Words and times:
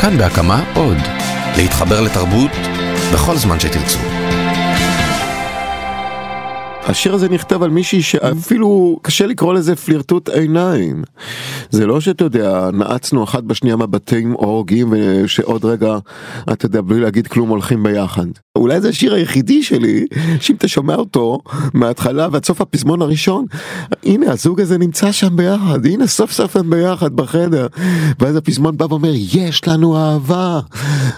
כאן 0.00 0.18
בהקמה 0.18 0.64
עוד. 0.74 0.98
להתחבר 1.56 2.00
לתרבות 2.00 2.50
בכל 3.12 3.36
זמן 3.36 3.60
שתרצו. 3.60 4.19
השיר 6.90 7.14
הזה 7.14 7.28
נכתב 7.28 7.62
על 7.62 7.70
מישהי 7.70 8.02
שאפילו 8.02 8.98
קשה 9.02 9.26
לקרוא 9.26 9.54
לזה 9.54 9.76
פלירטוט 9.76 10.28
עיניים. 10.28 11.04
זה 11.70 11.86
לא 11.86 12.00
שאתה 12.00 12.24
יודע, 12.24 12.70
נעצנו 12.72 13.24
אחת 13.24 13.42
בשנייה 13.42 13.76
מבטים 13.76 14.32
הורגים 14.32 14.88
ושעוד 14.90 15.64
רגע, 15.64 15.98
אתה 16.52 16.66
יודע, 16.66 16.80
בלי 16.80 17.00
להגיד 17.00 17.26
כלום 17.26 17.48
הולכים 17.48 17.82
ביחד. 17.82 18.26
אולי 18.56 18.80
זה 18.80 18.88
השיר 18.88 19.14
היחידי 19.14 19.62
שלי, 19.62 20.06
שאם 20.40 20.54
אתה 20.56 20.68
שומע 20.68 20.94
אותו 20.94 21.38
מההתחלה 21.74 22.28
ועד 22.32 22.44
סוף 22.44 22.60
הפזמון 22.60 23.02
הראשון, 23.02 23.44
הנה 24.04 24.32
הזוג 24.32 24.60
הזה 24.60 24.78
נמצא 24.78 25.12
שם 25.12 25.36
ביחד, 25.36 25.86
הנה 25.86 26.06
סוף 26.06 26.32
סוף 26.32 26.56
הם 26.56 26.70
ביחד 26.70 27.16
בחדר. 27.16 27.66
ואז 28.20 28.36
הפזמון 28.36 28.76
בא 28.76 28.84
ואומר, 28.84 29.12
יש 29.14 29.68
לנו 29.68 29.96
אהבה. 29.96 30.60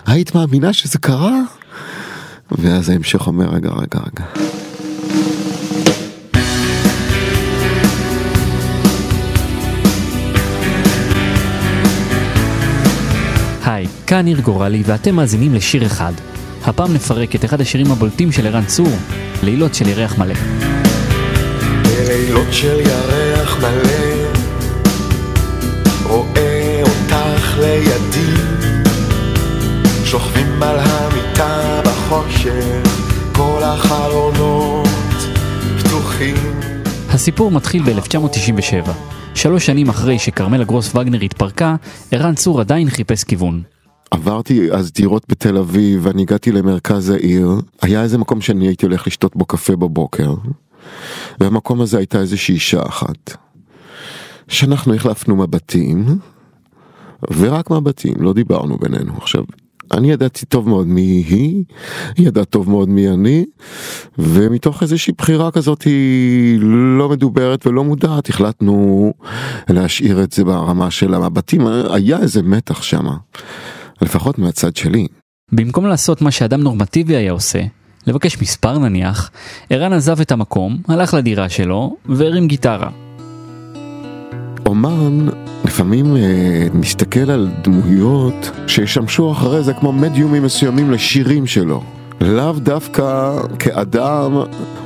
היית 0.07 0.35
מאמינה 0.35 0.73
שזה 0.73 0.99
קרה? 0.99 1.41
ואז 2.59 2.89
ההמשך 2.89 3.27
אומר, 3.27 3.49
רגע, 3.49 3.71
רגע, 3.71 3.99
רגע. 3.99 4.52
היי, 13.65 13.87
כאן 14.07 14.21
ניר 14.25 14.41
גורלי 14.41 14.83
ואתם 14.87 15.15
מאזינים 15.15 15.55
לשיר 15.55 15.87
אחד. 15.87 16.13
הפעם 16.65 16.95
נפרק 16.95 17.35
את 17.35 17.45
אחד 17.45 17.61
השירים 17.61 17.93
הבולטים 17.93 18.33
של 18.33 18.47
ערן 18.47 18.65
צור, 18.65 18.89
לילות 19.43 19.75
של 19.75 19.89
ירח 19.89 20.19
מלא. 20.19 20.35
בלילות 21.83 22.47
של 22.51 22.81
ירח 22.81 23.57
מלא, 23.59 24.31
רואה 26.05 26.83
אותך 26.83 27.59
לידי, 27.59 28.41
שוכבים 30.05 30.63
על 30.63 30.79
המיטה 30.81 31.81
בחושך, 31.85 32.53
כל 33.33 33.61
החלונות 33.63 34.89
פתוחים. 35.79 36.61
הסיפור 37.11 37.51
מתחיל 37.51 37.83
ב-1997. 37.83 38.91
שלוש 39.43 39.67
שנים 39.67 39.89
אחרי 39.89 40.19
שכרמלה 40.19 40.65
גרוס 40.65 40.95
וגנר 40.95 41.21
התפרקה, 41.21 41.77
ערן 42.11 42.35
צור 42.35 42.61
עדיין 42.61 42.91
חיפש 42.91 43.25
כיוון. 43.25 43.63
עברתי 44.11 44.73
אז 44.73 44.93
דירות 44.93 45.25
בתל 45.29 45.57
אביב 45.57 46.07
ואני 46.07 46.23
הגעתי 46.23 46.53
למרכז 46.53 47.11
העיר 47.11 47.49
היה 47.83 48.03
איזה 48.03 48.19
מקום 48.19 48.41
שאני 48.41 48.67
הייתי 48.67 48.87
הולך 48.87 49.07
לשתות 49.07 49.37
בו 49.37 49.45
קפה 49.45 49.77
בבוקר 49.77 50.35
והמקום 51.41 51.81
הזה 51.81 51.99
הייתה 51.99 52.21
איזושהי 52.21 52.55
אישה 52.55 52.83
אחת 52.87 53.37
שאנחנו 54.49 54.95
החלפנו 54.95 55.37
מבטים 55.37 56.19
ורק 57.37 57.71
מבטים 57.71 58.15
לא 58.19 58.33
דיברנו 58.33 58.79
בינינו 58.79 59.13
עכשיו 59.17 59.45
אני 59.93 60.13
ידעתי 60.13 60.47
טוב 60.47 60.69
מאוד 60.69 60.87
מי 60.87 61.01
היא, 61.01 61.65
היא 62.17 62.29
ידעה 62.29 62.45
טוב 62.45 62.71
מאוד 62.71 62.89
מי 62.89 63.09
אני, 63.09 63.45
ומתוך 64.19 64.83
איזושהי 64.83 65.13
בחירה 65.19 65.51
כזאת 65.51 65.83
היא 65.83 66.59
לא 66.99 67.09
מדוברת 67.09 67.67
ולא 67.67 67.85
מודעת, 67.85 68.29
החלטנו 68.29 69.13
להשאיר 69.69 70.23
את 70.23 70.33
זה 70.33 70.45
ברמה 70.45 70.91
של 70.91 71.15
המבטים, 71.15 71.67
היה 71.67 72.19
איזה 72.19 72.43
מתח 72.43 72.83
שם, 72.83 73.07
לפחות 74.03 74.39
מהצד 74.39 74.77
שלי. 74.77 75.07
במקום 75.53 75.87
לעשות 75.87 76.23
מה 76.23 76.31
שאדם 76.31 76.61
נורמטיבי 76.61 77.17
היה 77.17 77.33
עושה, 77.33 77.61
לבקש 78.07 78.43
מספר 78.43 78.79
נניח, 78.79 79.31
ערן 79.71 79.93
עזב 79.93 80.21
את 80.21 80.33
המקום, 80.33 80.79
הלך 80.89 81.15
לדירה 81.15 81.49
שלו 81.49 81.97
והרים 82.07 82.49
גיטרה. 82.49 82.91
אומן 84.67 85.27
לפעמים 85.65 86.17
אה, 86.17 86.67
מסתכל 86.75 87.31
על 87.31 87.49
דמויות 87.63 88.51
שישמשו 88.67 89.33
אחרי 89.33 89.63
זה 89.63 89.73
כמו 89.75 89.93
מדיומים 89.93 90.43
מסוימים 90.43 90.91
לשירים 90.91 91.47
שלו. 91.47 91.83
לאו 92.21 92.53
דווקא 92.53 93.33
כאדם, 93.59 94.33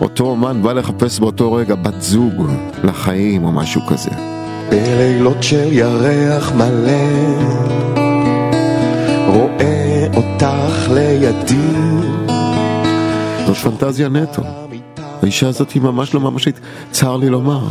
אותו 0.01 0.25
אומן 0.25 0.63
בא 0.63 0.73
לחפש 0.73 1.21
באותו 1.21 1.53
רגע 1.53 1.75
בת 1.75 2.03
זוג 2.03 2.47
לחיים 2.85 3.45
או 3.45 3.53
משהו 3.53 3.81
כזה. 3.89 4.11
בלילות 4.71 5.43
של 5.43 5.73
ירח 5.73 6.53
מלא, 6.53 6.93
רואה 9.27 10.07
אותך 10.17 10.91
לידי. 10.91 11.57
זאת 13.47 13.57
פנטזיה 13.57 14.09
נטו. 14.09 14.43
האישה 15.23 15.49
הזאת 15.49 15.71
היא 15.71 15.83
ממש 15.83 16.15
לא 16.15 16.21
ממשית, 16.21 16.61
צר 16.91 17.17
לי 17.17 17.29
לומר. 17.29 17.69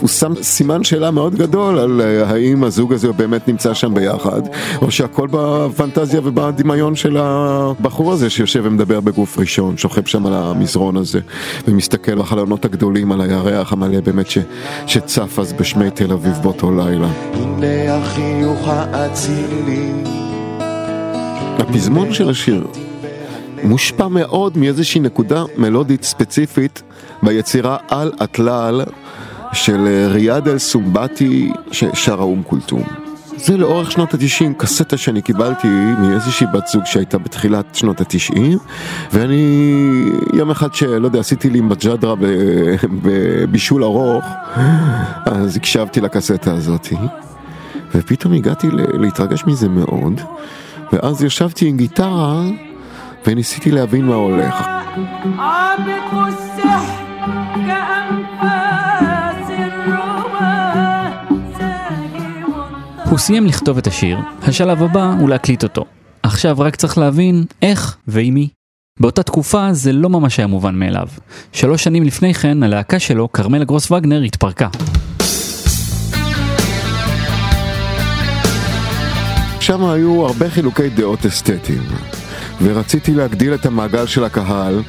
הוא 0.00 0.08
שם 0.08 0.34
סימן 0.42 0.84
שאלה 0.84 1.10
מאוד 1.10 1.34
גדול 1.34 1.78
על 1.78 2.00
אה, 2.00 2.30
האם 2.30 2.64
הזוג 2.64 2.92
הזה 2.92 3.12
באמת 3.12 3.48
נמצא 3.48 3.74
שם 3.74 3.94
ביחד, 3.94 4.42
או 4.82 4.90
שהכל 4.90 5.28
בפנטזיה 5.30 6.20
ובדמיון 6.24 6.96
של 6.96 7.16
הבחור 7.20 8.12
הזה 8.12 8.30
שיושב 8.30 8.60
ומדבר 8.64 9.00
בגוף 9.00 9.38
ראשון, 9.38 9.76
שוכב 9.76 10.06
שם 10.06 10.26
על 10.26 10.34
המזרון 10.34 10.96
הזה, 10.96 11.20
ומסתכל 11.68 12.14
בחלונות 12.14 12.64
הגדולים 12.64 13.12
על 13.12 13.20
הירח 13.20 13.72
המלא 13.72 14.00
באמת 14.00 14.30
ש, 14.30 14.38
שצף 14.86 15.38
אז 15.38 15.52
בשמי 15.52 15.90
תל 15.90 16.12
אביב 16.12 16.34
באותו 16.42 16.70
לילה. 16.72 17.08
הנה 17.32 17.94
החיוך 17.96 18.68
האצילי. 18.68 19.92
הפזמון 21.58 22.12
של 22.12 22.30
השיר 22.30 22.66
מושפע 23.62 24.08
מאוד 24.08 24.58
מאיזושהי 24.58 25.00
נקודה 25.00 25.44
מלודית 25.56 26.04
ספציפית 26.04 26.82
ביצירה 27.22 27.76
על 27.88 28.12
הטלל 28.20 28.82
של 29.56 29.86
אה, 29.86 30.08
ריאד 30.08 30.48
אל 30.48 30.58
סומבטי 30.58 31.52
ששרה 31.72 32.24
אום 32.24 32.42
כולתום. 32.46 32.82
זה 33.36 33.56
לאורך 33.56 33.92
שנות 33.92 34.14
התשעים, 34.14 34.54
קסטה 34.54 34.96
שאני 34.96 35.22
קיבלתי 35.22 35.68
מאיזושהי 35.98 36.46
בת 36.52 36.66
זוג 36.66 36.84
שהייתה 36.84 37.18
בתחילת 37.18 37.74
שנות 37.74 38.00
התשעים 38.00 38.58
ואני 39.12 39.72
יום 40.34 40.50
אחד 40.50 40.74
שלא 40.74 41.06
יודע 41.06 41.20
עשיתי 41.20 41.50
לי 41.50 41.60
מג'דרה 41.60 42.14
בבישול 43.02 43.84
ארוך 43.84 44.24
אז 45.24 45.56
הקשבתי 45.56 46.00
לקסטה 46.00 46.52
הזאתי 46.52 46.96
ופתאום 47.94 48.32
הגעתי 48.32 48.68
להתרגש 48.72 49.44
מזה 49.46 49.68
מאוד 49.68 50.20
ואז 50.92 51.22
ישבתי 51.24 51.68
עם 51.68 51.76
גיטרה 51.76 52.42
וניסיתי 53.26 53.70
להבין 53.70 54.06
מה 54.06 54.14
הולך. 54.14 54.66
הוא 63.16 63.20
סיים 63.20 63.46
לכתוב 63.46 63.78
את 63.78 63.86
השיר, 63.86 64.18
השלב 64.42 64.82
הבא 64.82 65.14
הוא 65.18 65.28
להקליט 65.28 65.62
אותו. 65.62 65.84
עכשיו 66.22 66.56
רק 66.58 66.76
צריך 66.76 66.98
להבין 66.98 67.44
איך 67.62 67.96
ועם 68.08 68.34
מי. 68.34 68.48
באותה 69.00 69.22
תקופה 69.22 69.72
זה 69.72 69.92
לא 69.92 70.08
ממש 70.08 70.38
היה 70.38 70.46
מובן 70.46 70.74
מאליו. 70.74 71.08
שלוש 71.52 71.84
שנים 71.84 72.02
לפני 72.02 72.34
כן 72.34 72.62
הלהקה 72.62 72.98
שלו, 72.98 73.32
כרמלה 73.32 73.64
גרוס 73.64 73.90
וגנר, 73.90 74.22
התפרקה. 74.22 74.68
שם 79.60 79.84
היו 79.84 80.26
הרבה 80.26 80.50
חילוקי 80.50 80.88
דעות 80.88 81.26
אסתטיים, 81.26 81.82
ורציתי 82.62 83.14
להגדיל 83.14 83.54
את 83.54 83.66
המעגל 83.66 84.06
של 84.06 84.24
הקהל 84.24 84.82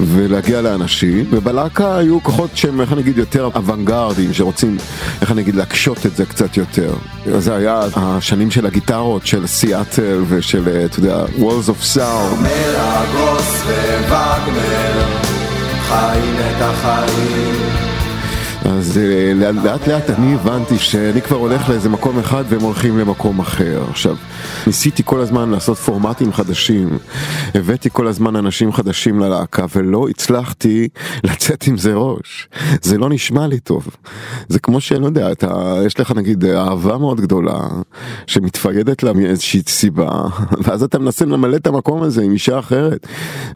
ולהגיע 0.00 0.60
לאנשים, 0.62 1.24
ובלהקה 1.30 1.96
היו 1.96 2.22
כוחות 2.22 2.50
שהם, 2.54 2.80
איך 2.80 2.92
אני 2.92 3.00
אגיד, 3.00 3.18
יותר 3.18 3.50
אוונגרדים, 3.54 4.34
שרוצים, 4.34 4.76
איך 5.20 5.32
אני 5.32 5.42
אגיד, 5.42 5.54
להקשות 5.54 6.06
את 6.06 6.16
זה 6.16 6.26
קצת 6.26 6.56
יותר. 6.56 6.94
זה 7.38 7.56
היה 7.56 7.80
השנים 7.96 8.50
של 8.50 8.66
הגיטרות, 8.66 9.26
של 9.26 9.46
סיאטל 9.46 10.22
ושל, 10.28 10.68
אתה 10.84 10.98
יודע, 10.98 11.24
Walls 11.38 11.68
of 11.68 11.96
Sound. 11.96 12.34
מרגוס 12.42 13.62
ווגנר, 14.08 15.06
חיים 15.88 16.34
את 16.34 16.62
החיים. 16.62 17.87
אז 18.68 18.98
אה, 18.98 19.50
לאט 19.52 19.88
לאט 19.88 20.10
אני 20.10 20.34
הבנתי 20.34 20.78
שאני 20.78 21.22
כבר 21.22 21.36
הולך 21.36 21.68
לאיזה 21.68 21.88
מקום 21.88 22.18
אחד 22.18 22.44
והם 22.48 22.60
הולכים 22.60 22.98
למקום 22.98 23.38
אחר. 23.38 23.82
עכשיו, 23.90 24.16
ניסיתי 24.66 25.02
כל 25.04 25.20
הזמן 25.20 25.50
לעשות 25.50 25.76
פורמטים 25.76 26.32
חדשים, 26.32 26.98
הבאתי 27.54 27.88
כל 27.92 28.06
הזמן 28.06 28.36
אנשים 28.36 28.72
חדשים 28.72 29.20
ללהקה 29.20 29.64
ולא 29.74 30.08
הצלחתי 30.08 30.88
לצאת 31.24 31.66
עם 31.66 31.76
זה 31.76 31.94
ראש. 31.94 32.48
זה 32.82 32.98
לא 32.98 33.08
נשמע 33.08 33.46
לי 33.46 33.60
טוב. 33.60 33.86
זה 34.48 34.58
כמו 34.58 34.80
שאני 34.80 35.00
לא 35.00 35.06
יודע, 35.06 35.32
אתה, 35.32 35.76
יש 35.86 36.00
לך 36.00 36.12
נגיד 36.12 36.44
אהבה 36.44 36.98
מאוד 36.98 37.20
גדולה 37.20 37.60
שמתפיידת 38.26 39.02
לה 39.02 39.12
מאיזושהי 39.12 39.62
סיבה, 39.68 40.22
ואז 40.64 40.82
אתה 40.82 40.98
מנסה 40.98 41.24
למלא 41.24 41.56
את 41.56 41.66
המקום 41.66 42.02
הזה 42.02 42.22
עם 42.22 42.32
אישה 42.32 42.58
אחרת. 42.58 43.06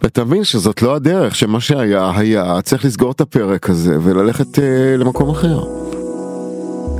ואתה 0.02 0.24
מבין 0.24 0.44
שזאת 0.44 0.82
לא 0.82 0.94
הדרך, 0.94 1.34
שמה 1.34 1.60
שהיה 1.60 2.12
היה, 2.16 2.62
צריך 2.62 2.84
לסגור 2.84 3.12
את 3.12 3.20
הפרק 3.20 3.70
הזה 3.70 3.96
וללכת... 4.02 4.58
למקום 5.02 5.30
אחר. 5.30 5.64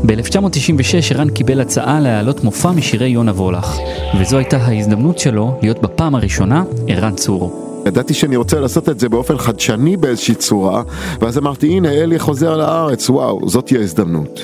ב-1996 0.07 1.15
ערן 1.15 1.31
קיבל 1.31 1.61
הצעה 1.61 2.01
להעלות 2.01 2.45
מופע 2.45 2.71
משירי 2.71 3.09
יונה 3.09 3.33
וולך, 3.33 3.77
וזו 4.21 4.39
הייתה 4.39 4.57
ההזדמנות 4.57 5.19
שלו 5.19 5.59
להיות 5.63 5.83
בפעם 5.83 6.15
הראשונה 6.15 6.65
ערן 6.89 7.15
צור. 7.15 7.63
ידעתי 7.87 8.15
שאני 8.15 8.37
רוצה 8.37 8.61
לעשות 8.61 8.89
את 8.89 9.01
זה 9.01 9.09
באופן 9.09 9.39
חדשני 9.39 9.97
באיזושהי 9.97 10.35
צורה, 10.35 10.83
ואז 11.21 11.39
אמרתי 11.39 11.67
הנה 11.67 11.93
אלי 11.93 12.19
חוזר 12.19 12.57
לארץ, 12.57 13.11
וואו, 13.11 13.49
זאת 13.49 13.67
תהיה 13.67 13.81
ההזדמנות. 13.81 14.41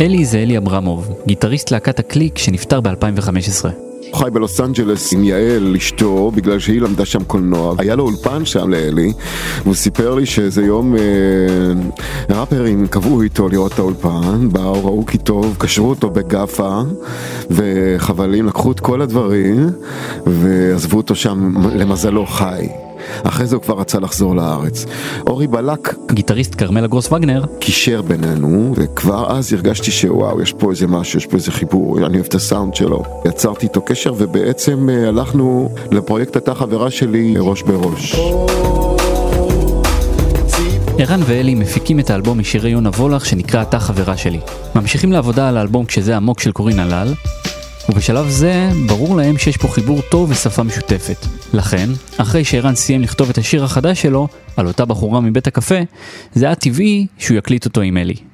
אלי 0.00 0.24
זה 0.24 0.38
אלי 0.38 0.58
אברמוב, 0.58 1.10
גיטריסט 1.26 1.70
להקת 1.70 1.98
הקליק 1.98 2.38
שנפטר 2.38 2.80
ב-2015. 2.80 3.87
הוא 4.10 4.16
חי 4.18 4.30
בלוס 4.30 4.60
אנג'לס 4.60 5.12
עם 5.12 5.24
יעל 5.24 5.74
אשתו 5.76 6.30
בגלל 6.34 6.58
שהיא 6.58 6.80
למדה 6.80 7.04
שם 7.04 7.24
קולנוע. 7.24 7.74
היה 7.78 7.96
לו 7.96 8.04
אולפן 8.04 8.44
שם 8.44 8.70
לאלי, 8.70 9.12
והוא 9.62 9.74
סיפר 9.74 10.14
לי 10.14 10.26
שאיזה 10.26 10.62
יום 10.62 10.94
אה, 10.96 11.00
ראפרים 12.30 12.86
קבעו 12.86 13.22
איתו 13.22 13.48
לראות 13.48 13.72
את 13.72 13.78
האולפן, 13.78 14.48
באו, 14.52 14.84
ראו 14.84 15.06
כי 15.06 15.18
טוב, 15.18 15.56
קשרו 15.58 15.90
אותו 15.90 16.10
בגאפה, 16.10 16.80
וחבלים 17.50 18.46
לקחו 18.46 18.72
את 18.72 18.80
כל 18.80 19.02
הדברים, 19.02 19.70
ועזבו 20.26 20.96
אותו 20.96 21.14
שם, 21.14 21.54
למזלו 21.74 22.26
חי. 22.26 22.87
אחרי 23.22 23.46
זה 23.46 23.56
הוא 23.56 23.62
כבר 23.62 23.78
רצה 23.78 23.98
לחזור 24.00 24.36
לארץ. 24.36 24.84
אורי 25.26 25.46
בלק 25.46 25.94
גיטריסט 26.12 26.54
כרמלה 26.58 26.86
גרוס 26.86 27.12
וגנר, 27.12 27.44
קישר 27.58 28.02
בינינו, 28.02 28.72
וכבר 28.76 29.38
אז 29.38 29.52
הרגשתי 29.52 29.90
שוואו, 29.90 30.42
יש 30.42 30.52
פה 30.52 30.70
איזה 30.70 30.86
משהו, 30.86 31.18
יש 31.18 31.26
פה 31.26 31.36
איזה 31.36 31.52
חיבור, 31.52 31.98
אני 31.98 32.14
אוהב 32.14 32.26
את 32.26 32.34
הסאונד 32.34 32.74
שלו. 32.74 33.02
יצרתי 33.24 33.66
איתו 33.66 33.80
קשר, 33.80 34.12
ובעצם 34.18 34.88
אה, 34.90 35.08
הלכנו 35.08 35.68
לפרויקט 35.90 36.36
הייתה 36.36 36.54
חברה 36.54 36.90
שלי 36.90 37.34
ראש 37.38 37.62
בראש. 37.62 38.16
ערן 40.98 41.20
ואלי 41.26 41.54
מפיקים 41.54 42.00
את 42.00 42.10
האלבום 42.10 42.38
משירי 42.38 42.70
יונה 42.70 42.88
וולך 42.88 43.26
שנקרא 43.26 43.62
"אתה 43.62 43.78
חברה 43.78 44.16
שלי". 44.16 44.40
ממשיכים 44.74 45.12
לעבודה 45.12 45.48
על 45.48 45.56
האלבום 45.56 45.84
כשזה 45.84 46.16
עמוק 46.16 46.40
של 46.40 46.52
קורין 46.52 46.78
הלל, 46.78 47.14
ובשלב 47.88 48.28
זה 48.28 48.70
ברור 48.86 49.16
להם 49.16 49.38
שיש 49.38 49.56
פה 49.56 49.68
חיבור 49.68 50.02
טוב 50.02 50.30
ושפה 50.30 50.62
משותפת. 50.62 51.26
לכן, 51.52 51.88
אחרי 52.16 52.44
שערן 52.44 52.74
סיים 52.74 53.02
לכתוב 53.02 53.30
את 53.30 53.38
השיר 53.38 53.64
החדש 53.64 54.02
שלו, 54.02 54.28
על 54.56 54.66
אותה 54.66 54.84
בחורה 54.84 55.20
מבית 55.20 55.46
הקפה, 55.46 55.78
זה 56.34 56.46
היה 56.46 56.54
טבעי 56.54 57.06
שהוא 57.18 57.38
יקליט 57.38 57.64
אותו 57.64 57.80
עם 57.80 57.96
אלי. 57.96 58.27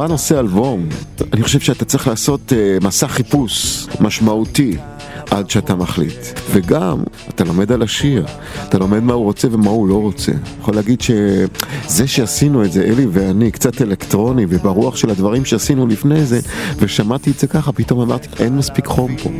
כשאומן 0.00 0.12
עושה 0.12 0.40
אלבום, 0.40 0.88
אני 1.32 1.42
חושב 1.42 1.60
שאתה 1.60 1.84
צריך 1.84 2.08
לעשות 2.08 2.52
אה, 2.52 2.78
מסע 2.82 3.08
חיפוש 3.08 3.86
משמעותי. 4.00 4.76
עד 5.30 5.50
שאתה 5.50 5.74
מחליט. 5.74 6.26
וגם, 6.50 7.02
אתה 7.28 7.44
לומד 7.44 7.72
על 7.72 7.82
השיר, 7.82 8.26
אתה 8.68 8.78
לומד 8.78 9.02
מה 9.02 9.12
הוא 9.12 9.24
רוצה 9.24 9.48
ומה 9.52 9.70
הוא 9.70 9.88
לא 9.88 9.94
רוצה. 9.94 10.32
יכול 10.60 10.74
להגיד 10.74 11.00
שזה 11.00 12.06
שעשינו 12.06 12.64
את 12.64 12.72
זה, 12.72 12.82
אלי 12.84 13.06
ואני, 13.10 13.50
קצת 13.50 13.82
אלקטרוני 13.82 14.46
וברוח 14.48 14.96
של 14.96 15.10
הדברים 15.10 15.44
שעשינו 15.44 15.86
לפני 15.86 16.24
זה, 16.24 16.40
ושמעתי 16.76 17.30
את 17.30 17.38
זה 17.38 17.46
ככה, 17.46 17.72
פתאום 17.72 18.00
אמרתי, 18.00 18.28
אין 18.44 18.56
מספיק 18.56 18.86
חום 18.86 19.16
פה. 19.16 19.30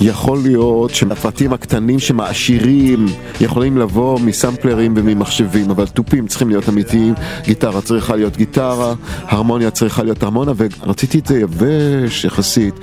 יכול 0.00 0.38
להיות 0.42 0.94
שהפרטים 0.94 1.52
הקטנים 1.52 1.98
שמעשירים 1.98 3.06
יכולים 3.40 3.78
לבוא 3.78 4.18
מסמפלרים 4.20 4.94
וממחשבים, 4.96 5.70
אבל 5.70 5.86
תופים 5.86 6.26
צריכים 6.26 6.48
להיות 6.48 6.68
אמיתיים, 6.68 7.14
גיטרה 7.44 7.80
צריכה 7.80 8.16
להיות 8.16 8.36
גיטרה, 8.36 8.94
הרמוניה 9.22 9.70
צריכה 9.70 10.02
להיות 10.02 10.22
הרמונה, 10.22 10.52
ורציתי 10.56 11.18
את 11.18 11.26
זה 11.26 11.40
יבש 11.40 12.24
יחסית, 12.24 12.74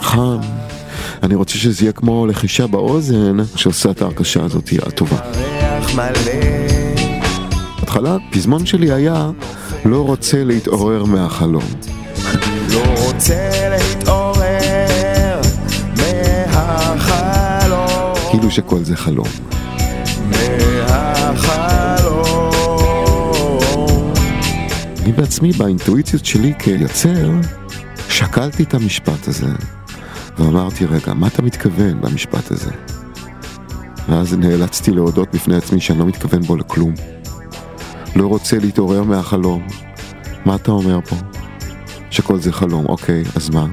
חם. 0.00 0.38
אני 1.22 1.34
רוצה 1.34 1.58
שזה 1.58 1.84
יהיה 1.84 1.92
כמו 1.92 2.26
לחישה 2.26 2.66
באוזן 2.66 3.36
שעושה 3.56 3.90
את 3.90 4.02
ההרכשה 4.02 4.44
הזאת 4.44 4.70
הטובה. 4.86 5.16
בהתחלה 7.80 8.16
הפזמון 8.28 8.66
שלי 8.66 8.92
היה 8.92 9.30
לא 9.84 10.06
רוצה 10.06 10.44
להתעורר 10.44 11.04
מהחלום. 11.04 11.64
לא 12.70 12.82
רוצה 13.06 13.50
להתעורר 13.70 14.23
כאילו 18.34 18.50
שכל 18.50 18.84
זה 18.84 18.96
חלום. 18.96 19.26
מהחלום. 20.86 22.10
אני 25.02 25.12
בעצמי 25.12 25.52
באינטואיציות 25.52 26.24
שלי 26.24 26.52
כיוצר 26.58 27.30
שקלתי 28.08 28.62
את 28.62 28.74
המשפט 28.74 29.28
הזה 29.28 29.46
ואמרתי 30.38 30.86
רגע 30.86 31.14
מה 31.14 31.26
אתה 31.26 31.42
מתכוון 31.42 32.00
במשפט 32.00 32.50
הזה 32.50 32.70
ואז 34.08 34.34
נאלצתי 34.34 34.90
להודות 34.90 35.34
בפני 35.34 35.56
עצמי 35.56 35.80
שאני 35.80 35.98
לא 35.98 36.06
מתכוון 36.06 36.42
בו 36.42 36.56
לכלום 36.56 36.94
לא 38.16 38.26
רוצה 38.26 38.58
להתעורר 38.58 39.02
מהחלום 39.02 39.66
מה 40.44 40.54
אתה 40.54 40.70
אומר 40.70 41.00
פה? 41.08 41.16
שכל 42.10 42.38
זה 42.38 42.52
חלום, 42.52 42.86
אוקיי, 42.86 43.24
אז 43.36 43.50
מה? 43.50 43.66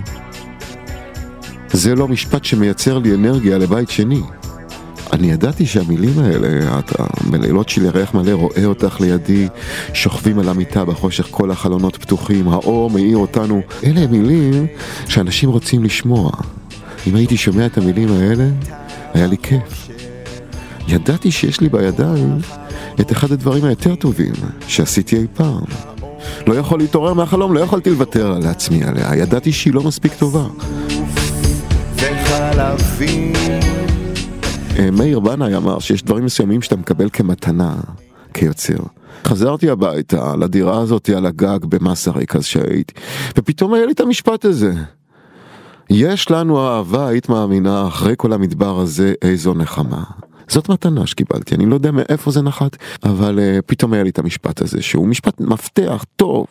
זה 1.74 1.96
לא 1.96 2.08
משפט 2.08 2.46
שמייצר 2.46 2.98
לי 2.98 3.14
אנרגיה 3.14 3.58
לבית 3.58 3.90
שני 3.90 4.22
אני 5.14 5.32
ידעתי 5.32 5.66
שהמילים 5.66 6.20
האלה, 6.20 6.80
בלילות 7.30 7.70
של 7.70 7.86
ירח 7.86 8.14
מלא 8.14 8.32
רואה 8.32 8.66
אותך 8.66 9.02
לידי, 9.02 9.48
שוכבים 9.94 10.40
על 10.40 10.50
המיטה 10.50 10.86
בחושך 10.86 11.28
כל 11.32 11.52
החלונות 11.52 11.98
פתוחים, 11.98 12.50
האור 12.50 12.90
מאיר 12.90 13.18
אותנו, 13.18 13.62
אלה 13.84 14.08
מילים 14.08 14.68
שאנשים 15.08 15.50
רוצים 15.50 15.84
לשמוע. 15.84 16.32
אם 17.08 17.16
הייתי 17.16 17.38
שומע 17.38 17.66
את 17.66 17.78
המילים 17.78 18.12
האלה, 18.12 18.48
היה 19.14 19.28
לי 19.28 19.38
כיף. 19.38 19.90
ידעתי 20.88 21.32
שיש 21.32 21.62
לי 21.62 21.70
בידיים 21.70 22.38
את 23.02 23.12
אחד 23.12 23.32
הדברים 23.32 23.66
היותר 23.66 23.96
טובים 23.96 24.34
שעשיתי 24.68 25.16
אי 25.16 25.26
פעם. 25.34 25.64
לא 26.48 26.54
יכול 26.54 26.80
להתעורר 26.80 27.14
מהחלום, 27.14 27.54
לא 27.54 27.60
יכולתי 27.60 27.90
לוותר 27.90 28.40
לעצמי 28.40 28.84
עליה, 28.84 29.16
ידעתי 29.16 29.52
שהיא 29.52 29.74
לא 29.74 29.84
מספיק 29.84 30.14
טובה. 30.14 30.44
וחלבי 31.96 33.34
אה, 33.36 33.61
מאיר 34.92 35.20
בנאי 35.20 35.56
אמר 35.56 35.80
שיש 35.80 36.04
דברים 36.04 36.26
מסוימים 36.26 36.62
שאתה 36.62 36.76
מקבל 36.76 37.10
כמתנה, 37.14 37.76
כיוצר. 38.34 38.84
חזרתי 39.26 39.70
הביתה, 39.70 40.36
לדירה 40.36 40.82
הזאת 40.82 41.10
על 41.10 41.26
הגג 41.26 41.60
במסריק 41.66 42.36
אז 42.36 42.46
שהייתי, 42.46 42.94
ופתאום 43.38 43.74
היה 43.74 43.86
לי 43.86 43.92
את 43.92 44.00
המשפט 44.00 44.46
הזה. 44.46 44.74
יש 45.90 46.32
לנו 46.32 46.68
אהבה, 46.68 47.08
היית 47.08 47.30
מאמינה, 47.30 47.88
אחרי 47.88 48.14
כל 48.18 48.34
המדבר 48.34 48.80
הזה, 48.80 49.14
איזו 49.22 49.54
נחמה. 49.54 50.04
זאת 50.48 50.70
מתנה 50.70 51.08
שקיבלתי, 51.08 51.56
אני 51.56 51.66
לא 51.66 51.76
יודע 51.76 51.92
מאיפה 51.92 52.32
זה 52.32 52.42
נחת, 52.42 52.78
אבל 53.04 53.40
uh, 53.40 53.62
פתאום 53.62 53.94
היה 53.94 54.04
לי 54.04 54.10
את 54.10 54.20
המשפט 54.20 54.62
הזה, 54.62 54.82
שהוא 54.82 55.08
משפט 55.08 55.42
מפתח 55.42 56.06
טוב, 56.16 56.46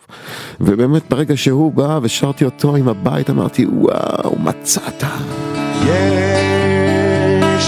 ובאמת 0.61 1.09
ברגע 1.09 1.37
שהוא 1.37 1.73
בא 1.73 1.99
ושרתי 2.01 2.45
אותו 2.45 2.75
עם 2.75 2.87
הבית, 2.87 3.29
אמרתי, 3.29 3.65
וואו, 3.65 4.39
מצאת. 4.39 5.03
יש, 5.85 6.40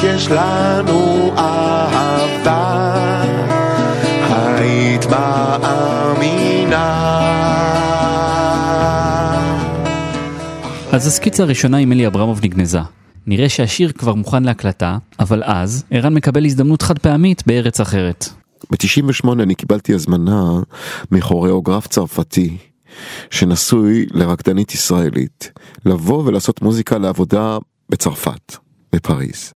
יש 0.03 0.27
לנו 0.27 1.31
אהבה, 1.37 2.83
היית 4.29 5.05
מאמינה. 5.05 6.89
אז 10.91 11.07
הסקיצה 11.07 11.43
הראשונה 11.43 11.77
עם 11.77 11.91
אלי 11.91 12.07
אברמוב 12.07 12.39
נגנזה. 12.43 12.79
נראה 13.27 13.49
שהשיר 13.49 13.91
כבר 13.91 14.13
מוכן 14.13 14.43
להקלטה, 14.43 14.97
אבל 15.19 15.43
אז 15.43 15.85
ערן 15.91 16.13
מקבל 16.13 16.45
הזדמנות 16.45 16.81
חד 16.81 16.99
פעמית 16.99 17.43
בארץ 17.47 17.79
אחרת. 17.79 18.25
ב-98 18.71 19.31
אני 19.33 19.55
קיבלתי 19.55 19.93
הזמנה 19.93 20.59
מכוריאוגרף 21.11 21.87
צרפתי 21.87 22.57
שנשוי 23.29 24.05
לרקדנית 24.11 24.73
ישראלית 24.73 25.51
לבוא 25.85 26.23
ולעשות 26.25 26.61
מוזיקה 26.61 26.97
לעבודה 26.97 27.57
בצרפת, 27.89 28.57
בפריז. 28.93 29.53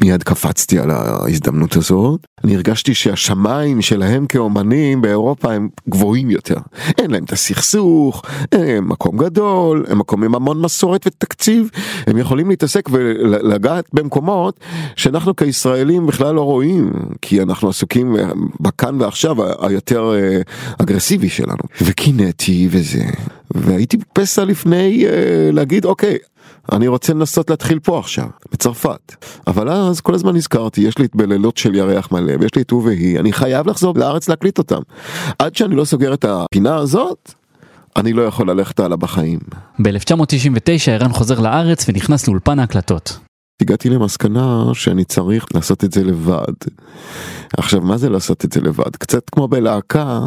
מיד 0.00 0.22
קפצתי 0.22 0.78
על 0.78 0.90
ההזדמנות 0.90 1.76
הזאת, 1.76 2.26
אני 2.44 2.54
הרגשתי 2.54 2.94
שהשמיים 2.94 3.82
שלהם 3.82 4.26
כאומנים 4.26 5.02
באירופה 5.02 5.52
הם 5.52 5.68
גבוהים 5.88 6.30
יותר. 6.30 6.56
אין 6.98 7.10
להם 7.10 7.24
את 7.24 7.32
הסכסוך, 7.32 8.22
הם 8.52 8.88
מקום 8.88 9.16
גדול, 9.18 9.84
הם 9.88 9.98
מקום 9.98 10.24
עם 10.24 10.34
המון 10.34 10.60
מסורת 10.60 11.06
ותקציב, 11.06 11.70
הם 12.06 12.18
יכולים 12.18 12.48
להתעסק 12.48 12.88
ולגעת 12.92 13.84
במקומות 13.92 14.60
שאנחנו 14.96 15.36
כישראלים 15.36 16.06
בכלל 16.06 16.34
לא 16.34 16.42
רואים, 16.42 16.92
כי 17.22 17.42
אנחנו 17.42 17.68
עסוקים 17.68 18.16
בכאן 18.60 19.00
ועכשיו 19.00 19.36
היותר 19.66 20.14
אה, 20.14 20.40
אגרסיבי 20.82 21.28
שלנו. 21.28 21.62
וקינאתי 21.80 22.68
וזה, 22.70 23.04
והייתי 23.50 23.96
פסע 24.12 24.44
לפני 24.44 25.06
אה, 25.06 25.50
להגיד 25.52 25.84
אוקיי, 25.84 26.18
אני 26.72 26.88
רוצה 26.88 27.14
לנסות 27.14 27.50
להתחיל 27.50 27.78
פה 27.78 27.98
עכשיו, 27.98 28.26
בצרפת. 28.52 29.14
אבל 29.46 29.68
אז 29.68 30.00
כל 30.00 30.14
הזמן 30.14 30.36
נזכרתי, 30.36 30.80
יש 30.80 30.98
לי 30.98 31.04
את 31.04 31.16
בלילות 31.16 31.56
של 31.56 31.74
ירח 31.74 32.12
מלא, 32.12 32.32
ויש 32.40 32.54
לי 32.56 32.62
את 32.62 32.70
הוא 32.70 32.82
והיא, 32.84 33.20
אני 33.20 33.32
חייב 33.32 33.68
לחזור 33.68 33.98
לארץ 33.98 34.28
להקליט 34.28 34.58
אותם. 34.58 34.80
עד 35.38 35.56
שאני 35.56 35.76
לא 35.76 35.84
סוגר 35.84 36.14
את 36.14 36.24
הפינה 36.24 36.76
הזאת, 36.76 37.32
אני 37.96 38.12
לא 38.12 38.22
יכול 38.22 38.50
ללכת 38.50 38.80
הלאה 38.80 38.96
בחיים. 38.96 39.38
ב-1999 39.82 40.90
ערן 40.90 41.12
חוזר 41.12 41.40
לארץ 41.40 41.88
ונכנס 41.88 42.28
לאולפן 42.28 42.58
ההקלטות. 42.58 43.18
הגעתי 43.60 43.90
למסקנה 43.90 44.64
שאני 44.74 45.04
צריך 45.04 45.46
לעשות 45.54 45.84
את 45.84 45.92
זה 45.92 46.04
לבד. 46.04 46.54
עכשיו 47.58 47.80
מה 47.80 47.96
זה 47.96 48.08
לעשות 48.08 48.44
את 48.44 48.52
זה 48.52 48.60
לבד? 48.60 48.96
קצת 48.98 49.30
כמו 49.30 49.48
בלהקה, 49.48 50.20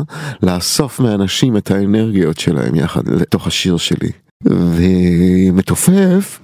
לאסוף 0.44 1.00
מאנשים 1.00 1.58
את 1.58 1.72
האנרגיות 1.72 2.40
שלהם 2.40 2.76
יחד 2.76 3.08
לתוך 3.08 3.48
השיר 3.48 3.78
שלי. 3.78 4.12
ומתופף. 4.46 6.40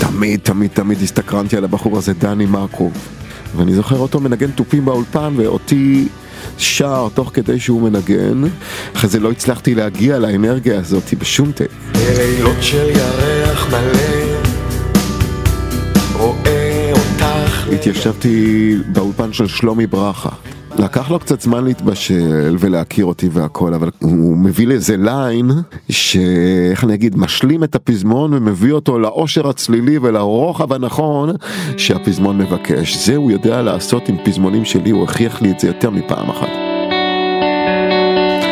תמיד 0.00 0.40
תמיד 0.42 0.70
תמיד 0.74 1.02
הסתקרנתי 1.02 1.56
על 1.56 1.64
הבחור 1.64 1.98
הזה 1.98 2.12
דני 2.12 2.46
מרקוב. 2.46 2.92
ואני 3.56 3.74
זוכר 3.74 3.98
אותו 3.98 4.20
מנגן 4.20 4.50
תופים 4.50 4.84
באולפן 4.84 5.32
ואותי 5.36 6.08
שר 6.58 7.08
תוך 7.14 7.30
כדי 7.34 7.60
שהוא 7.60 7.82
מנגן. 7.82 8.42
אחרי 8.96 9.10
זה 9.10 9.20
לא 9.20 9.30
הצלחתי 9.30 9.74
להגיע 9.74 10.18
לאנרגיה 10.18 10.78
הזאת 10.78 11.14
בשום 11.18 11.52
טייק 11.52 11.70
בלילות 11.92 12.56
של 12.60 12.90
ירח 12.90 13.66
מלא 13.68 14.40
רואה 16.14 16.92
אותך. 16.92 17.68
התיישבתי 17.72 18.76
באולפן 18.92 19.32
של 19.32 19.46
שלומי 19.46 19.86
ברכה. 19.86 20.30
לקח 20.78 21.10
לו 21.10 21.18
קצת 21.18 21.40
זמן 21.40 21.64
להתבשל 21.64 22.56
ולהכיר 22.58 23.04
אותי 23.04 23.28
והכל, 23.32 23.74
אבל 23.74 23.90
הוא 23.98 24.36
מביא 24.36 24.66
לאיזה 24.66 24.96
ליין 24.96 25.50
שאיך 25.88 26.84
אני 26.84 26.94
אגיד, 26.94 27.16
משלים 27.16 27.64
את 27.64 27.74
הפזמון 27.74 28.34
ומביא 28.34 28.72
אותו 28.72 28.98
לאושר 28.98 29.48
הצלילי 29.48 29.98
ולרוחב 29.98 30.72
הנכון 30.72 31.30
שהפזמון 31.76 32.38
מבקש. 32.38 33.06
זה 33.06 33.16
הוא 33.16 33.30
יודע 33.30 33.62
לעשות 33.62 34.08
עם 34.08 34.16
פזמונים 34.24 34.64
שלי, 34.64 34.90
הוא 34.90 35.00
הוכיח 35.00 35.42
לי 35.42 35.50
את 35.50 35.60
זה 35.60 35.66
יותר 35.66 35.90
מפעם 35.90 36.30
אחת. 36.30 36.48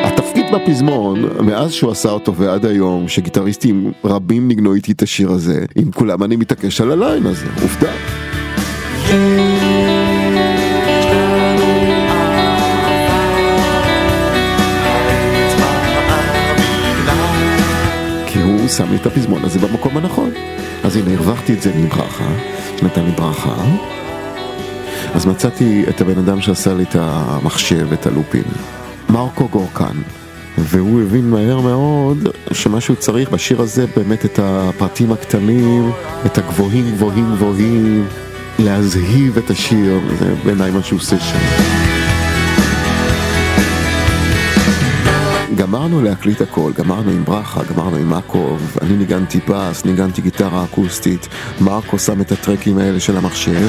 התפקיד 0.04 0.46
בפזמון, 0.54 1.24
מאז 1.40 1.72
שהוא 1.72 1.90
עשה 1.90 2.10
אותו 2.10 2.34
ועד 2.34 2.66
היום, 2.66 3.08
שגיטריסטים 3.08 3.92
רבים 4.04 4.48
ניגנו 4.48 4.74
איתי 4.74 4.92
את 4.92 5.02
השיר 5.02 5.30
הזה, 5.30 5.64
עם 5.76 5.92
כולם 5.92 6.22
אני 6.22 6.36
מתעקש 6.36 6.80
על 6.80 6.92
הליין 6.92 7.26
הזה, 7.26 7.46
עובדה. 7.62 8.17
הוא 18.68 18.74
שם 18.74 18.90
לי 18.90 18.96
את 18.96 19.06
הפזמון 19.06 19.44
הזה 19.44 19.58
במקום 19.58 19.96
הנכון. 19.96 20.30
אז 20.84 20.96
הנה, 20.96 21.14
הרווחתי 21.14 21.52
את 21.52 21.62
זה 21.62 21.72
מברכה, 21.76 22.28
שנתן 22.76 23.04
לי 23.04 23.10
ברכה. 23.10 23.54
אז 25.14 25.26
מצאתי 25.26 25.84
את 25.88 26.00
הבן 26.00 26.18
אדם 26.18 26.40
שעשה 26.40 26.74
לי 26.74 26.82
את 26.82 26.96
המחשב, 26.98 27.92
את 27.92 28.06
הלופים, 28.06 28.42
מרקו 29.08 29.48
גורקן. 29.48 29.96
והוא 30.58 31.02
הבין 31.02 31.30
מהר 31.30 31.60
מאוד 31.60 32.28
שמה 32.52 32.80
שהוא 32.80 32.96
צריך 32.96 33.30
בשיר 33.30 33.60
הזה 33.60 33.86
באמת 33.96 34.24
את 34.24 34.38
הפרטים 34.42 35.12
הקטנים, 35.12 35.90
את 36.26 36.38
הגבוהים 36.38 36.90
גבוהים 36.90 37.34
גבוהים, 37.34 38.06
להזהיב 38.58 39.38
את 39.38 39.50
השיר, 39.50 40.00
זה 40.18 40.34
בעיניי 40.44 40.70
מה 40.70 40.82
שהוא 40.82 40.98
עושה 40.98 41.20
שם. 41.20 41.77
גמרנו 45.58 46.02
להקליט 46.02 46.40
הכל, 46.40 46.72
גמרנו 46.76 47.10
עם 47.10 47.24
ברכה, 47.24 47.60
גמרנו 47.64 47.96
עם 47.96 48.10
מקוב, 48.10 48.76
אני 48.82 48.96
ניגנתי 48.96 49.40
בס, 49.48 49.84
ניגנתי 49.84 50.22
גיטרה 50.22 50.64
אקוסטית, 50.64 51.28
מרקו 51.60 51.98
שם 51.98 52.20
את 52.20 52.32
הטרקים 52.32 52.78
האלה 52.78 53.00
של 53.00 53.16
המחשב. 53.16 53.68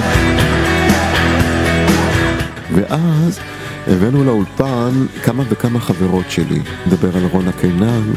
ואז 2.74 3.40
הבאנו 3.88 4.24
לאולפן 4.24 5.06
כמה 5.24 5.44
וכמה 5.50 5.80
חברות 5.80 6.26
שלי, 6.32 6.60
נדבר 6.88 7.18
על 7.18 7.26
רונה 7.32 7.52
קינן, 7.52 8.12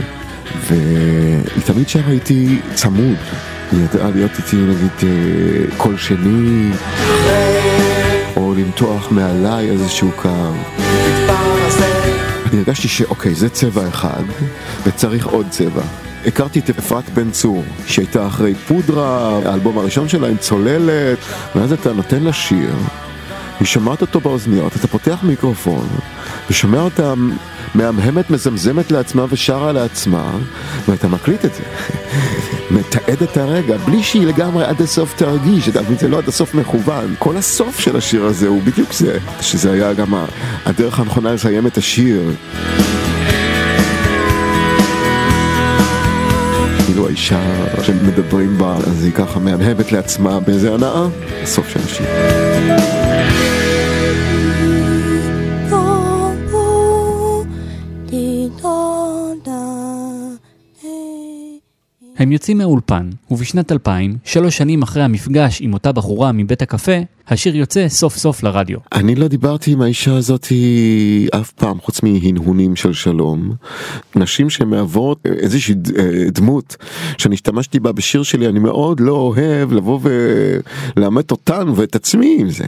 והיא 0.66 1.62
תמיד 1.66 1.88
שרה 1.88 2.10
איתי 2.10 2.58
צמוד, 2.74 3.18
היא 3.72 3.80
ידעה 3.84 4.10
להיות 4.10 4.30
איתי 4.38 4.56
נגיד 4.56 4.90
אה, 5.02 5.76
קול 5.76 5.96
שני, 5.96 6.70
או 8.36 8.54
למתוח 8.54 9.08
מעליי 9.10 9.70
איזשהו 9.70 10.10
קו. 10.16 10.28
אני 12.52 12.60
הרגשתי 12.60 12.88
שאוקיי, 12.88 13.34
זה 13.34 13.48
צבע 13.48 13.88
אחד, 13.88 14.22
וצריך 14.86 15.26
עוד 15.26 15.46
צבע. 15.50 15.82
הכרתי 16.26 16.58
את 16.58 16.70
אפרת 16.70 17.10
בן 17.10 17.30
צור, 17.30 17.64
שהייתה 17.86 18.26
אחרי 18.26 18.54
פודרה, 18.54 19.38
האלבום 19.44 19.78
הראשון 19.78 20.08
שלה 20.08 20.28
עם 20.28 20.36
צוללת, 20.36 21.18
ואז 21.54 21.72
אתה 21.72 21.92
נותן 21.92 22.22
לה 22.22 22.32
שיר, 22.32 22.74
היא 23.60 23.66
שומעת 23.66 24.00
אותו 24.00 24.20
באוזניות, 24.20 24.76
אתה 24.76 24.88
פותח 24.88 25.18
מיקרופון, 25.22 25.88
ושומע 26.50 26.80
אותה 26.80 27.14
מהמהמת, 27.74 28.30
מזמזמת 28.30 28.92
לעצמה 28.92 29.24
ושרה 29.30 29.72
לעצמה, 29.72 30.30
ואתה 30.88 31.08
מקליט 31.08 31.44
את 31.44 31.54
זה. 31.54 31.62
מתעד 32.76 33.22
את 33.22 33.36
הרגע, 33.36 33.76
בלי 33.76 34.02
שהיא 34.02 34.26
לגמרי 34.26 34.64
עד 34.64 34.80
הסוף 34.80 35.14
תרגיש, 35.16 35.68
אתה 35.68 35.82
מבין, 35.82 35.98
זה 35.98 36.08
לא 36.08 36.18
עד 36.18 36.28
הסוף 36.28 36.54
מכוון. 36.54 37.14
כל 37.18 37.36
הסוף 37.36 37.80
של 37.80 37.96
השיר 37.96 38.24
הזה 38.24 38.48
הוא 38.48 38.62
בדיוק 38.62 38.92
זה, 38.92 39.18
שזה 39.40 39.72
היה 39.72 39.92
גם 39.92 40.14
הדרך 40.66 41.00
הנכונה 41.00 41.32
לסיים 41.32 41.66
את 41.66 41.76
השיר. 41.76 42.22
כאילו 46.86 47.06
האישה 47.06 47.40
שמדברים 47.82 48.58
בה, 48.58 48.76
אז 48.76 49.04
היא 49.04 49.12
ככה 49.12 49.40
מהמהמת 49.40 49.92
לעצמה 49.92 50.40
באיזה 50.40 50.74
הנאה, 50.74 51.06
הסוף 51.42 51.68
של 51.68 51.80
השיר. 51.84 52.91
הם 62.22 62.32
יוצאים 62.32 62.58
מהאולפן, 62.58 63.10
ובשנת 63.30 63.72
2000, 63.72 64.16
שלוש 64.24 64.56
שנים 64.56 64.82
אחרי 64.82 65.02
המפגש 65.02 65.58
עם 65.60 65.74
אותה 65.74 65.92
בחורה 65.92 66.32
מבית 66.32 66.62
הקפה, 66.62 66.92
השיר 67.28 67.56
יוצא 67.56 67.88
סוף 67.88 68.16
סוף 68.16 68.42
לרדיו. 68.42 68.78
אני 68.92 69.14
לא 69.14 69.28
דיברתי 69.28 69.72
עם 69.72 69.82
האישה 69.82 70.16
הזאת 70.16 70.46
אף 71.40 71.50
פעם, 71.50 71.80
חוץ 71.80 72.02
מהנהונים 72.02 72.76
של 72.76 72.92
שלום. 72.92 73.52
נשים 74.16 74.50
שמהוות 74.50 75.26
איזושהי 75.26 75.74
אה, 75.98 76.30
דמות 76.30 76.76
שאני 77.18 77.34
השתמשתי 77.34 77.80
בה 77.80 77.92
בשיר 77.92 78.22
שלי, 78.22 78.48
אני 78.48 78.58
מאוד 78.58 79.00
לא 79.00 79.12
אוהב 79.12 79.72
לבוא 79.72 80.00
ולאמת 80.96 81.30
אותן 81.30 81.68
ואת 81.76 81.94
עצמי 81.94 82.36
עם 82.40 82.50
זה. 82.50 82.64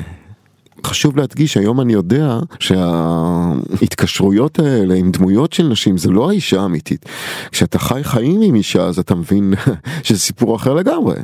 חשוב 0.84 1.16
להדגיש, 1.16 1.56
היום 1.56 1.80
אני 1.80 1.92
יודע 1.92 2.38
שההתקשרויות 2.58 4.58
האלה 4.58 4.94
עם 4.94 5.10
דמויות 5.10 5.52
של 5.52 5.68
נשים 5.68 5.98
זה 5.98 6.10
לא 6.10 6.30
האישה 6.30 6.60
האמיתית. 6.60 7.06
כשאתה 7.50 7.78
חי 7.78 8.04
חיים 8.04 8.42
עם 8.42 8.54
אישה 8.54 8.82
אז 8.82 8.98
אתה 8.98 9.14
מבין 9.14 9.54
שזה 10.02 10.18
סיפור 10.18 10.56
אחר 10.56 10.74
לגמרי. 10.74 11.16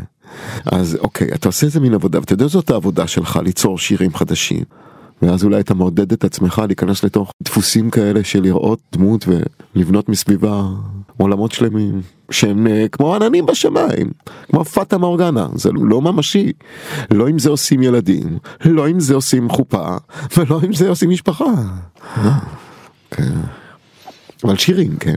אז 0.66 0.98
אוקיי, 1.00 1.28
אתה 1.34 1.48
עושה 1.48 1.66
איזה 1.66 1.80
מין 1.80 1.94
עבודה, 1.94 2.18
ואתה 2.18 2.32
יודע 2.32 2.46
זאת 2.46 2.70
העבודה 2.70 3.06
שלך, 3.06 3.40
ליצור 3.44 3.78
שירים 3.78 4.14
חדשים. 4.14 4.64
ואז 5.22 5.44
אולי 5.44 5.60
אתה 5.60 5.74
מעודד 5.74 6.12
את 6.12 6.24
עצמך 6.24 6.62
להיכנס 6.66 7.04
לתוך 7.04 7.32
דפוסים 7.42 7.90
כאלה 7.90 8.24
של 8.24 8.42
לראות 8.42 8.80
דמות 8.92 9.26
ולבנות 9.74 10.08
מסביבה 10.08 10.62
עולמות 11.16 11.52
שלמים 11.52 12.00
שהם 12.30 12.66
אה, 12.66 12.86
כמו 12.92 13.14
עננים 13.14 13.46
בשמיים, 13.46 14.10
כמו 14.50 14.64
פאטה 14.64 14.98
מורגנה, 14.98 15.48
זה 15.54 15.70
לא 15.72 16.00
ממשי. 16.00 16.52
לא 17.10 17.28
עם 17.28 17.38
זה 17.38 17.50
עושים 17.50 17.82
ילדים, 17.82 18.38
לא 18.64 18.86
עם 18.86 19.00
זה 19.00 19.14
עושים 19.14 19.48
חופה, 19.48 19.96
ולא 20.36 20.60
עם 20.62 20.72
זה 20.72 20.88
עושים 20.88 21.10
משפחה. 21.10 21.44
אה, 22.16 22.38
כן. 23.10 23.40
אבל 24.44 24.56
שירים, 24.56 24.96
כן. 24.96 25.16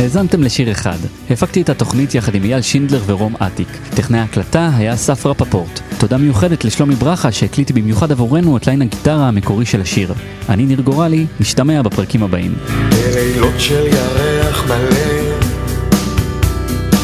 האזנתם 0.00 0.42
לשיר 0.42 0.70
אחד. 0.70 0.98
הפקתי 1.30 1.62
את 1.62 1.68
התוכנית 1.68 2.14
יחד 2.14 2.34
עם 2.34 2.44
אייל 2.44 2.62
שינדלר 2.62 3.02
ורום 3.06 3.34
אטיק. 3.36 3.68
טכנאי 3.94 4.20
ההקלטה 4.20 4.70
היה 4.76 4.94
אסף 4.94 5.26
רפפורט. 5.26 5.80
תודה 5.98 6.16
מיוחדת 6.16 6.64
לשלומי 6.64 6.94
ברכה 6.94 7.32
שהקליט 7.32 7.70
במיוחד 7.70 8.12
עבורנו 8.12 8.56
את 8.56 8.66
ליין 8.66 8.82
הגיטרה 8.82 9.28
המקורי 9.28 9.66
של 9.66 9.80
השיר. 9.80 10.14
אני 10.48 10.66
ניר 10.66 10.80
גורלי, 10.80 11.26
משתמע 11.40 11.82
בפרקים 11.82 12.22
הבאים. 12.22 12.54
בלילות 12.90 13.54
של 13.58 13.86
ירח 13.86 14.64
מלא 14.64 15.34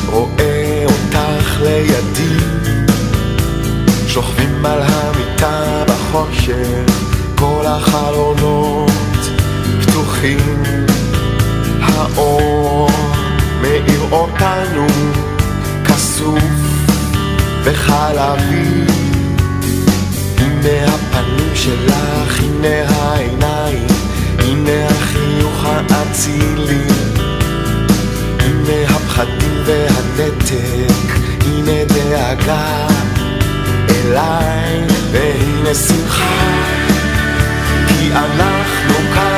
רואה 0.06 0.84
אותך 0.84 1.60
לידי 1.60 2.44
שוכבים 4.08 4.66
על 4.66 4.82
המיטה 4.82 5.84
בחושך 5.88 6.84
כל 7.34 7.62
החלונות 7.66 8.90
פתוחים 9.82 10.93
האור 11.96 12.90
מאיר 13.60 14.02
אותנו 14.10 14.86
כסוף 15.84 16.44
וחלבי 17.64 18.84
הנה 20.64 20.94
הפנים 20.94 21.50
שלך, 21.54 22.40
הנה 22.40 22.88
העיניים, 22.88 23.86
הנה 24.38 24.86
החיוך 24.86 25.64
האצילי, 25.64 26.84
הנה 28.40 28.88
הפחדים 28.88 29.62
והנתק, 29.64 31.18
הנה 31.46 31.84
דאגה 31.84 32.86
אליי, 33.90 34.80
והנה 35.12 35.74
שמחה, 35.74 36.38
כי 37.88 38.12
אנחנו 38.12 38.94
כאן 39.14 39.33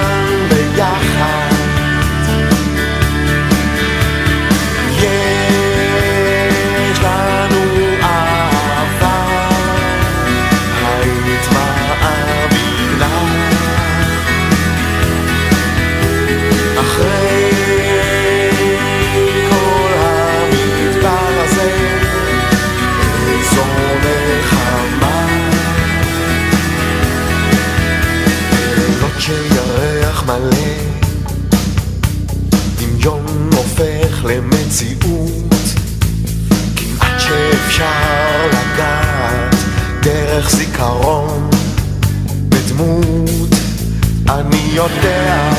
יודע. 44.77 45.51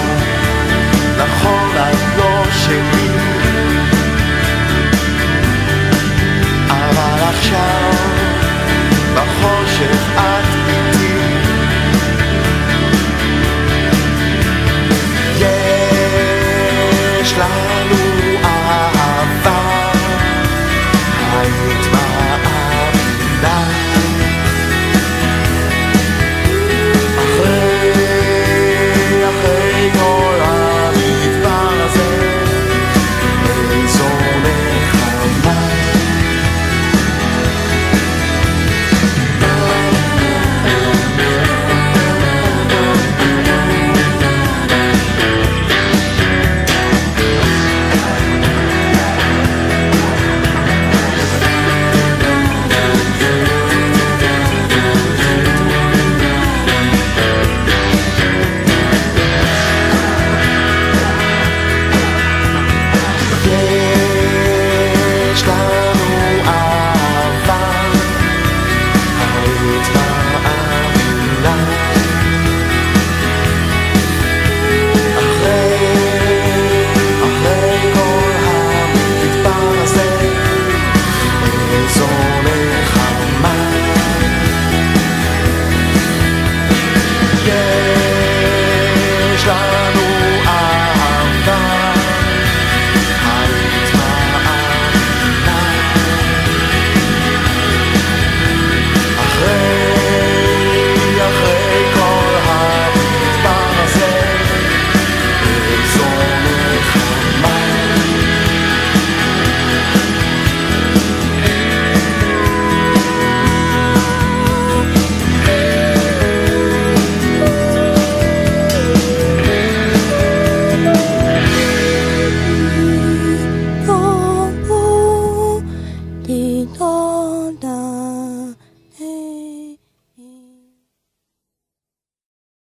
נכון 1.18 1.78
אז 1.78 2.07